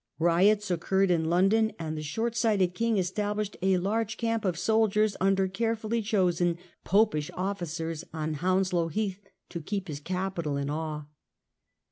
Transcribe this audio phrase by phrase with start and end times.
[0.17, 5.15] Riots occurred in London, and the short sighted king established a large camp of soldiers
[5.21, 11.03] under carefully chosen Popish officers on Hounslow Heath to keep his capital in awe.